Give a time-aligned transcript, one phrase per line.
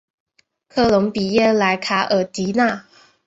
[0.67, 2.85] 科隆比耶莱卡尔迪纳。